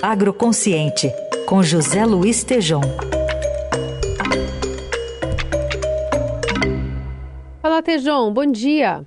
Agroconsciente, 0.00 1.12
com 1.44 1.60
José 1.60 2.06
Luiz 2.06 2.44
Tejom. 2.44 2.82
Olá, 7.60 7.82
Tejom, 7.82 8.32
bom 8.32 8.46
dia. 8.46 9.04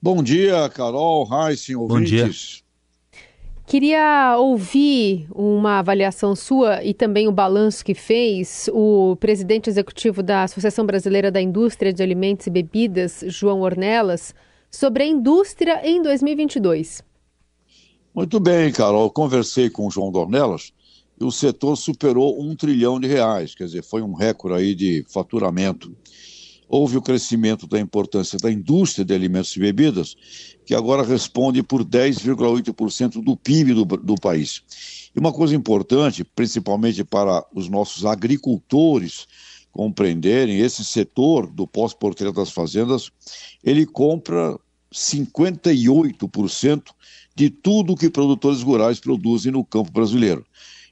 Bom 0.00 0.22
dia, 0.22 0.66
Carol, 0.70 1.28
Heisen, 1.30 1.76
ouvintes. 1.76 2.10
Bom 2.10 2.28
dia. 2.30 3.22
Queria 3.66 4.36
ouvir 4.38 5.26
uma 5.30 5.78
avaliação 5.80 6.34
sua 6.34 6.82
e 6.82 6.94
também 6.94 7.28
o 7.28 7.32
balanço 7.32 7.84
que 7.84 7.92
fez 7.92 8.70
o 8.72 9.14
presidente 9.16 9.68
executivo 9.68 10.22
da 10.22 10.44
Associação 10.44 10.86
Brasileira 10.86 11.30
da 11.30 11.42
Indústria 11.42 11.92
de 11.92 12.02
Alimentos 12.02 12.46
e 12.46 12.50
Bebidas, 12.50 13.22
João 13.26 13.60
Ornelas, 13.60 14.34
sobre 14.70 15.02
a 15.02 15.06
indústria 15.06 15.86
em 15.86 16.00
2022. 16.00 17.06
Muito 18.18 18.40
bem, 18.40 18.72
Carol. 18.72 19.08
Conversei 19.12 19.70
com 19.70 19.86
o 19.86 19.90
João 19.92 20.10
Ornelas 20.12 20.72
e 21.20 21.22
o 21.22 21.30
setor 21.30 21.76
superou 21.76 22.42
um 22.42 22.56
trilhão 22.56 22.98
de 22.98 23.06
reais, 23.06 23.54
quer 23.54 23.66
dizer, 23.66 23.84
foi 23.84 24.02
um 24.02 24.12
recorde 24.12 24.58
aí 24.58 24.74
de 24.74 25.06
faturamento 25.08 25.96
houve 26.68 26.96
o 26.96 27.02
crescimento 27.02 27.64
da 27.64 27.78
importância 27.78 28.36
da 28.38 28.50
indústria 28.50 29.04
de 29.04 29.14
alimentos 29.14 29.56
e 29.56 29.60
bebidas, 29.60 30.16
que 30.66 30.74
agora 30.74 31.04
responde 31.04 31.62
por 31.62 31.84
10,8% 31.84 33.22
do 33.22 33.36
PIB 33.36 33.72
do, 33.72 33.84
do 33.84 34.16
país. 34.16 34.64
E 35.14 35.18
uma 35.20 35.32
coisa 35.32 35.54
importante, 35.54 36.24
principalmente 36.24 37.04
para 37.04 37.46
os 37.54 37.68
nossos 37.68 38.04
agricultores 38.04 39.28
compreenderem, 39.70 40.58
esse 40.58 40.84
setor 40.84 41.46
do 41.46 41.68
pós-porteiro 41.68 42.32
das 42.32 42.50
fazendas, 42.50 43.12
ele 43.62 43.86
compra 43.86 44.58
58% 44.92 46.82
de 47.34 47.50
tudo 47.50 47.96
que 47.96 48.10
produtores 48.10 48.62
rurais 48.62 48.98
produzem 48.98 49.52
no 49.52 49.64
campo 49.64 49.90
brasileiro 49.92 50.44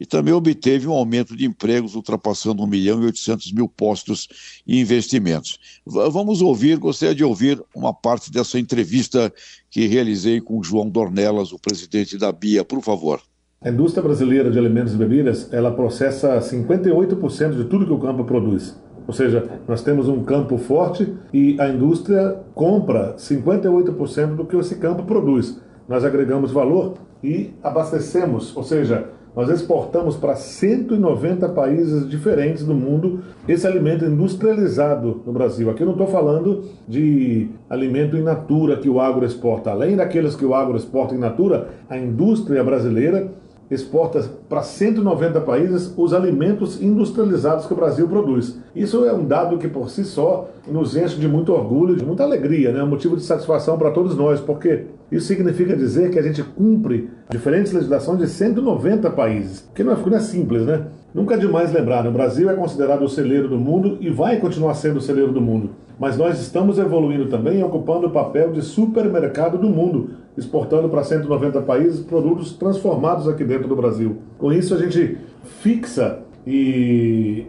e 0.00 0.06
também 0.06 0.32
obteve 0.32 0.88
um 0.88 0.92
aumento 0.92 1.36
de 1.36 1.44
empregos 1.44 1.94
ultrapassando 1.94 2.62
1 2.62 2.66
milhão 2.66 3.02
e 3.02 3.06
800 3.06 3.52
mil 3.52 3.68
postos 3.68 4.62
e 4.66 4.80
investimentos. 4.80 5.58
Vamos 5.84 6.40
ouvir, 6.40 6.78
gostaria 6.78 7.14
de 7.14 7.22
ouvir 7.22 7.62
uma 7.74 7.92
parte 7.92 8.32
dessa 8.32 8.58
entrevista 8.58 9.30
que 9.70 9.86
realizei 9.86 10.40
com 10.40 10.62
João 10.62 10.88
Dornelas, 10.88 11.52
o 11.52 11.58
presidente 11.58 12.16
da 12.16 12.32
BIA, 12.32 12.64
por 12.64 12.80
favor. 12.80 13.20
A 13.60 13.68
indústria 13.68 14.02
brasileira 14.02 14.50
de 14.50 14.58
alimentos 14.58 14.94
e 14.94 14.96
bebidas, 14.96 15.52
ela 15.52 15.70
processa 15.70 16.40
58% 16.40 17.56
de 17.58 17.64
tudo 17.64 17.84
que 17.84 17.92
o 17.92 17.98
campo 17.98 18.24
produz. 18.24 18.74
Ou 19.06 19.14
seja, 19.14 19.44
nós 19.66 19.82
temos 19.82 20.08
um 20.08 20.22
campo 20.22 20.58
forte 20.58 21.12
e 21.32 21.60
a 21.60 21.68
indústria 21.68 22.36
compra 22.54 23.14
58% 23.16 24.34
do 24.34 24.44
que 24.44 24.56
esse 24.56 24.76
campo 24.76 25.02
produz. 25.04 25.60
Nós 25.88 26.04
agregamos 26.04 26.52
valor 26.52 26.94
e 27.22 27.50
abastecemos, 27.62 28.56
ou 28.56 28.62
seja, 28.62 29.08
nós 29.34 29.48
exportamos 29.48 30.16
para 30.16 30.34
190 30.34 31.48
países 31.50 32.08
diferentes 32.08 32.64
do 32.64 32.74
mundo 32.74 33.20
esse 33.46 33.66
alimento 33.66 34.04
industrializado 34.04 35.22
no 35.24 35.32
Brasil. 35.32 35.70
Aqui 35.70 35.82
eu 35.82 35.86
não 35.86 35.92
estou 35.92 36.08
falando 36.08 36.64
de 36.88 37.48
alimento 37.68 38.16
in 38.16 38.22
natura 38.22 38.76
que 38.76 38.88
o 38.88 39.00
agro 39.00 39.24
exporta. 39.24 39.70
Além 39.70 39.96
daqueles 39.96 40.34
que 40.34 40.44
o 40.44 40.52
agro 40.52 40.76
exporta 40.76 41.14
in 41.14 41.18
natura, 41.18 41.68
a 41.88 41.96
indústria 41.96 42.64
brasileira 42.64 43.30
exporta 43.70 44.20
para 44.48 44.62
190 44.62 45.40
países 45.42 45.94
os 45.96 46.12
alimentos 46.12 46.82
industrializados 46.82 47.66
que 47.66 47.72
o 47.72 47.76
Brasil 47.76 48.08
produz. 48.08 48.58
Isso 48.74 49.04
é 49.04 49.12
um 49.12 49.24
dado 49.24 49.58
que 49.58 49.68
por 49.68 49.88
si 49.88 50.04
só 50.04 50.50
nos 50.66 50.96
enche 50.96 51.16
de 51.16 51.28
muito 51.28 51.52
orgulho, 51.52 51.96
de 51.96 52.04
muita 52.04 52.24
alegria, 52.24 52.72
né? 52.72 52.82
um 52.82 52.88
motivo 52.88 53.16
de 53.16 53.22
satisfação 53.22 53.78
para 53.78 53.90
todos 53.90 54.16
nós, 54.16 54.40
porque 54.40 54.86
isso 55.10 55.26
significa 55.26 55.76
dizer 55.76 56.10
que 56.10 56.18
a 56.18 56.22
gente 56.22 56.42
cumpre 56.42 57.10
diferentes 57.30 57.72
legislações 57.72 58.18
de 58.18 58.28
190 58.28 59.10
países, 59.10 59.68
que 59.74 59.82
não 59.82 59.92
é, 59.92 59.96
não 59.96 60.16
é 60.16 60.20
simples, 60.20 60.66
né? 60.66 60.86
Nunca 61.12 61.34
é 61.34 61.38
demais 61.38 61.72
lembrar, 61.72 62.04
né? 62.04 62.08
o 62.08 62.12
Brasil 62.12 62.48
é 62.48 62.54
considerado 62.54 63.02
o 63.02 63.08
celeiro 63.08 63.48
do 63.48 63.58
mundo 63.58 63.98
e 64.00 64.08
vai 64.08 64.38
continuar 64.38 64.74
sendo 64.74 64.98
o 64.98 65.00
celeiro 65.00 65.32
do 65.32 65.40
mundo. 65.40 65.70
Mas 65.98 66.16
nós 66.16 66.40
estamos 66.40 66.78
evoluindo 66.78 67.26
também 67.26 67.58
e 67.58 67.64
ocupando 67.64 68.06
o 68.06 68.10
papel 68.10 68.52
de 68.52 68.62
supermercado 68.62 69.58
do 69.58 69.68
mundo, 69.68 70.10
exportando 70.38 70.88
para 70.88 71.02
190 71.02 71.60
países 71.62 72.00
produtos 72.00 72.52
transformados 72.52 73.28
aqui 73.28 73.44
dentro 73.44 73.68
do 73.68 73.74
Brasil. 73.74 74.18
Com 74.38 74.52
isso, 74.52 74.72
a 74.72 74.78
gente 74.78 75.18
fixa 75.60 76.20
e 76.46 77.46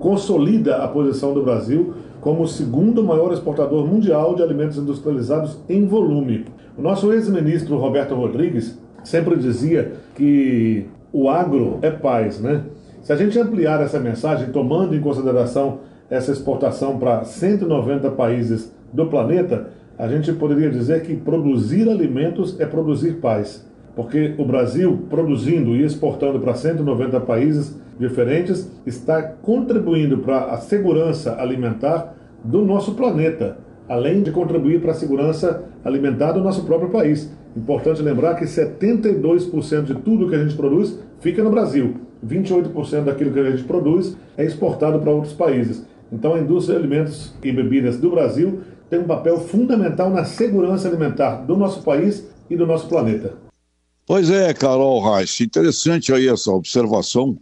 consolida 0.00 0.78
a 0.78 0.88
posição 0.88 1.34
do 1.34 1.42
Brasil 1.42 1.94
como 2.20 2.44
o 2.44 2.48
segundo 2.48 3.04
maior 3.04 3.32
exportador 3.32 3.86
mundial 3.86 4.34
de 4.34 4.42
alimentos 4.42 4.78
industrializados 4.78 5.58
em 5.68 5.86
volume. 5.86 6.46
O 6.78 6.82
nosso 6.82 7.12
ex-ministro 7.12 7.76
Roberto 7.76 8.14
Rodrigues 8.14 8.78
sempre 9.04 9.36
dizia 9.36 9.92
que 10.14 10.86
o 11.12 11.28
agro 11.28 11.78
é 11.82 11.90
paz, 11.90 12.40
né? 12.40 12.64
Se 13.02 13.12
a 13.12 13.16
gente 13.16 13.36
ampliar 13.36 13.80
essa 13.80 13.98
mensagem, 13.98 14.50
tomando 14.52 14.94
em 14.94 15.00
consideração 15.00 15.80
essa 16.08 16.30
exportação 16.30 16.98
para 17.00 17.24
190 17.24 18.08
países 18.12 18.72
do 18.92 19.06
planeta, 19.06 19.70
a 19.98 20.06
gente 20.06 20.32
poderia 20.32 20.70
dizer 20.70 21.02
que 21.02 21.16
produzir 21.16 21.88
alimentos 21.88 22.58
é 22.60 22.64
produzir 22.64 23.14
paz. 23.14 23.66
Porque 23.96 24.34
o 24.38 24.44
Brasil, 24.44 25.04
produzindo 25.10 25.74
e 25.74 25.84
exportando 25.84 26.38
para 26.38 26.54
190 26.54 27.18
países 27.20 27.76
diferentes, 27.98 28.70
está 28.86 29.20
contribuindo 29.20 30.18
para 30.18 30.44
a 30.46 30.58
segurança 30.58 31.34
alimentar 31.40 32.14
do 32.44 32.64
nosso 32.64 32.94
planeta, 32.94 33.58
além 33.88 34.22
de 34.22 34.30
contribuir 34.30 34.80
para 34.80 34.92
a 34.92 34.94
segurança 34.94 35.64
alimentar 35.84 36.32
do 36.32 36.40
nosso 36.40 36.64
próprio 36.64 36.90
país. 36.90 37.30
Importante 37.56 38.00
lembrar 38.00 38.34
que 38.34 38.44
72% 38.44 39.84
de 39.84 39.94
tudo 39.96 40.28
que 40.28 40.34
a 40.34 40.42
gente 40.42 40.56
produz 40.56 40.98
fica 41.20 41.42
no 41.42 41.50
Brasil. 41.50 41.96
28% 42.26 43.04
daquilo 43.04 43.32
que 43.32 43.40
a 43.40 43.50
gente 43.50 43.64
produz 43.64 44.16
é 44.36 44.44
exportado 44.44 44.98
para 45.00 45.10
outros 45.10 45.34
países. 45.34 45.84
Então 46.10 46.34
a 46.34 46.38
indústria 46.38 46.78
de 46.78 46.84
alimentos 46.84 47.34
e 47.42 47.52
bebidas 47.52 47.98
do 47.98 48.10
Brasil 48.10 48.60
tem 48.88 49.00
um 49.00 49.04
papel 49.04 49.38
fundamental 49.40 50.10
na 50.10 50.24
segurança 50.24 50.88
alimentar 50.88 51.36
do 51.46 51.56
nosso 51.56 51.82
país 51.82 52.26
e 52.48 52.56
do 52.56 52.66
nosso 52.66 52.86
planeta. 52.88 53.34
Pois 54.06 54.30
é, 54.30 54.52
Carol 54.52 55.00
Reis, 55.00 55.40
interessante 55.40 56.12
aí 56.12 56.28
essa 56.28 56.50
observação 56.50 57.38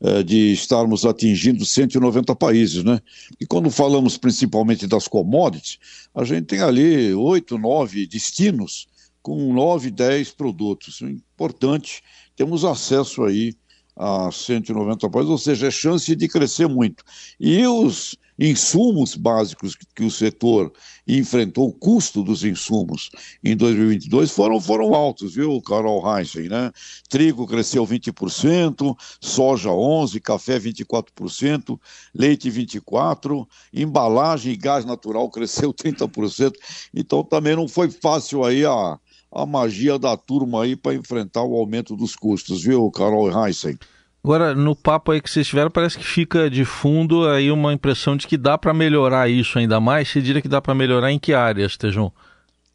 é, 0.00 0.22
de 0.22 0.52
estarmos 0.52 1.04
atingindo 1.04 1.64
190 1.64 2.34
países, 2.36 2.84
né? 2.84 3.00
E 3.40 3.46
quando 3.46 3.70
falamos 3.70 4.16
principalmente 4.16 4.86
das 4.86 5.08
commodities, 5.08 5.78
a 6.14 6.24
gente 6.24 6.46
tem 6.46 6.60
ali 6.60 7.12
oito, 7.14 7.58
nove 7.58 8.06
destinos 8.06 8.86
com 9.24 9.54
nove, 9.54 9.90
dez 9.90 10.30
produtos. 10.30 11.00
É 11.00 11.06
importante, 11.06 12.02
temos 12.36 12.62
acesso 12.62 13.24
aí 13.24 13.54
a 13.96 14.30
190 14.30 15.08
países, 15.08 15.30
ou 15.30 15.38
seja, 15.38 15.68
é 15.68 15.70
chance 15.70 16.14
de 16.14 16.28
crescer 16.28 16.68
muito. 16.68 17.02
E 17.40 17.66
os 17.66 18.18
insumos 18.38 19.14
básicos 19.14 19.74
que, 19.74 19.86
que 19.94 20.04
o 20.04 20.10
setor 20.10 20.72
enfrentou, 21.06 21.68
o 21.68 21.72
custo 21.72 22.22
dos 22.22 22.44
insumos 22.44 23.10
em 23.42 23.56
2022 23.56 24.30
foram, 24.30 24.60
foram 24.60 24.92
altos, 24.94 25.34
viu, 25.34 25.62
Carol 25.62 26.02
Heinzen, 26.04 26.48
né? 26.48 26.72
Trigo 27.08 27.46
cresceu 27.46 27.86
20%, 27.86 28.96
soja 29.20 29.70
11%, 29.70 30.20
café 30.20 30.58
24%, 30.58 31.78
leite 32.14 32.50
24%, 32.50 33.46
embalagem 33.72 34.52
e 34.52 34.56
gás 34.56 34.84
natural 34.84 35.30
cresceu 35.30 35.72
30%, 35.72 36.52
então 36.92 37.22
também 37.22 37.54
não 37.54 37.68
foi 37.68 37.88
fácil 37.90 38.44
aí 38.44 38.66
a, 38.66 38.98
a 39.34 39.44
magia 39.44 39.98
da 39.98 40.16
turma 40.16 40.62
aí 40.62 40.76
para 40.76 40.94
enfrentar 40.94 41.42
o 41.42 41.56
aumento 41.56 41.96
dos 41.96 42.14
custos, 42.14 42.62
viu, 42.62 42.90
Carol 42.90 43.28
Heinzen? 43.30 43.76
Agora, 44.22 44.54
no 44.54 44.74
papo 44.74 45.12
aí 45.12 45.20
que 45.20 45.28
vocês 45.28 45.46
tiveram, 45.46 45.70
parece 45.70 45.98
que 45.98 46.04
fica 46.04 46.48
de 46.48 46.64
fundo 46.64 47.28
aí 47.28 47.50
uma 47.50 47.74
impressão 47.74 48.16
de 48.16 48.26
que 48.26 48.38
dá 48.38 48.56
para 48.56 48.72
melhorar 48.72 49.28
isso 49.28 49.58
ainda 49.58 49.78
mais. 49.80 50.08
Você 50.08 50.22
diria 50.22 50.40
que 50.40 50.48
dá 50.48 50.62
para 50.62 50.74
melhorar 50.74 51.12
em 51.12 51.18
que 51.18 51.34
áreas, 51.34 51.76
Tejão? 51.76 52.10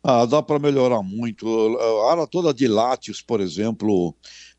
Ah, 0.02 0.26
dá 0.26 0.42
para 0.42 0.60
melhorar 0.60 1.04
muito. 1.04 1.78
A 2.08 2.12
área 2.12 2.28
toda 2.28 2.54
de 2.54 2.68
látios, 2.68 3.22
por 3.22 3.42
exemplo, 3.42 4.16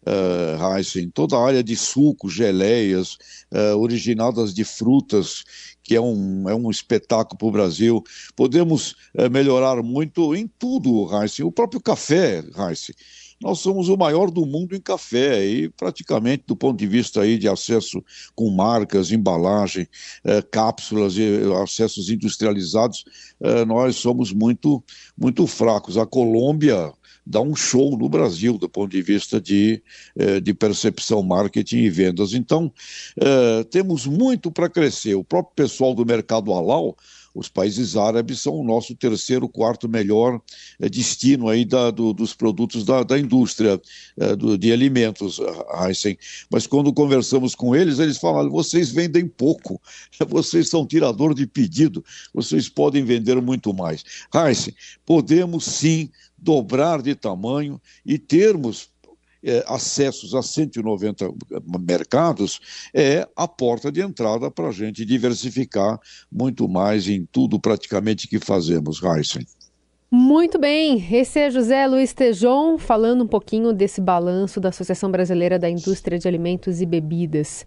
uh, 0.06 0.76
Heisen, 0.76 1.10
toda 1.10 1.36
a 1.36 1.47
área 1.47 1.62
de 1.62 1.74
sucos, 1.76 2.34
geleias, 2.34 3.16
uh, 3.50 3.76
originadas 3.78 4.53
de 4.53 4.65
frutas, 4.65 5.42
que 5.82 5.97
é 5.97 6.00
um, 6.00 6.48
é 6.48 6.54
um 6.54 6.70
espetáculo 6.70 7.38
para 7.38 7.48
o 7.48 7.53
Brasil. 7.53 8.04
Podemos 8.36 8.92
uh, 9.15 9.30
melhorar 9.30 9.82
muito 9.82 10.34
em 10.34 10.47
tudo, 10.47 11.09
Heisen. 11.10 11.47
O 11.47 11.53
próprio 11.53 11.80
café, 11.80 12.44
Heisen 12.56 12.94
nós 13.42 13.60
somos 13.60 13.89
o 13.89 13.97
maior 13.97 14.31
do 14.31 14.45
mundo 14.45 14.77
em 14.77 14.81
café 14.81 15.45
e 15.47 15.71
praticamente 15.71 16.45
do 16.47 16.54
ponto 16.54 16.78
de 16.78 16.87
vista 16.87 17.22
aí 17.22 17.39
de 17.39 17.48
acesso 17.48 18.04
com 18.34 18.51
marcas, 18.51 19.10
embalagem, 19.10 19.89
eh, 20.25 20.42
cápsulas 20.42 21.15
e 21.16 21.41
acessos 21.63 22.10
industrializados, 22.10 23.04
eh, 23.41 23.65
nós 23.65 23.97
somos 23.97 24.31
muito, 24.31 24.84
muito 25.16 25.47
fracos. 25.47 25.97
A 25.97 26.04
Colômbia 26.04 26.92
dá 27.25 27.41
um 27.41 27.57
show 27.57 27.97
no 27.97 28.09
Brasil 28.10 28.59
do 28.59 28.69
ponto 28.69 28.91
de 28.91 29.01
vista 29.01 29.41
de, 29.41 29.83
eh, 30.19 30.41
de 30.41 30.53
percepção, 30.53 31.22
marketing 31.22 31.78
e 31.78 31.91
vendas. 31.91 32.34
Então, 32.34 32.71
temos 33.71 34.07
muito 34.07 34.51
para 34.51 34.69
crescer. 34.69 35.15
O 35.15 35.25
próprio 35.25 35.54
pessoal 35.54 35.95
do 35.95 36.04
mercado 36.04 36.53
halal 36.53 36.97
Os 37.34 37.48
países 37.48 37.97
árabes 37.97 38.41
são 38.41 38.54
o 38.54 38.65
nosso 38.65 38.94
terceiro, 38.94 39.48
quarto 39.48 39.88
melhor 39.88 40.41
é, 40.78 40.88
destino 40.88 41.48
aí 41.48 41.65
da, 41.65 41.91
do, 41.91 42.12
dos 42.12 42.34
produtos 42.34 42.84
da, 42.84 43.03
da 43.03 43.18
indústria 43.18 43.80
é, 44.16 44.34
do, 44.34 44.59
de 44.59 44.72
alimentos, 44.72 45.41
Heisen. 45.84 46.18
Mas 46.50 46.66
quando 46.66 46.92
conversamos 46.92 47.54
com 47.54 47.74
eles, 47.74 47.98
eles 47.98 48.18
falam: 48.18 48.50
vocês 48.50 48.91
vendem 48.91 49.27
pouco, 49.27 49.80
vocês 50.28 50.68
são 50.68 50.86
tirador 50.86 51.34
de 51.34 51.47
pedido, 51.47 52.04
vocês 52.34 52.68
podem 52.68 53.04
vender 53.04 53.41
muito 53.41 53.72
mais. 53.72 54.04
Heisen, 54.34 54.74
podemos 55.06 55.65
sim 55.65 56.10
dobrar 56.36 57.03
de 57.03 57.15
tamanho 57.15 57.80
e 58.04 58.18
termos 58.18 58.88
é, 59.42 59.65
acessos 59.66 60.34
a 60.34 60.42
190 60.42 61.31
mercados 61.81 62.60
é 62.95 63.27
a 63.34 63.48
porta 63.48 63.91
de 63.91 64.01
entrada 64.01 64.51
para 64.51 64.69
a 64.69 64.72
gente 64.72 65.04
diversificar 65.04 65.98
muito 66.31 66.69
mais 66.69 67.09
em 67.09 67.27
tudo 67.31 67.59
praticamente 67.59 68.28
que 68.28 68.39
fazemos, 68.39 69.03
Heisen. 69.03 69.47
Muito 70.13 70.59
bem, 70.59 71.07
esse 71.13 71.39
é 71.39 71.51
José 71.51 71.87
Luiz 71.87 72.13
Tejon 72.13 72.77
falando 72.78 73.22
um 73.22 73.28
pouquinho 73.28 73.72
desse 73.72 74.01
balanço 74.01 74.60
da 74.60 74.71
Associação 74.71 75.09
Brasileira 75.09 75.57
da 75.57 75.71
Indústria 75.71 76.19
de 76.19 76.27
Alimentos 76.27 76.81
e 76.81 76.87
Bebidas. 76.87 77.65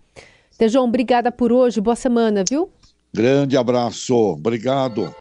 Tejon, 0.57 0.83
obrigada 0.83 1.31
por 1.31 1.53
hoje, 1.53 1.79
boa 1.79 1.95
semana, 1.95 2.43
viu? 2.47 2.69
Grande 3.13 3.55
abraço, 3.55 4.13
obrigado. 4.15 5.15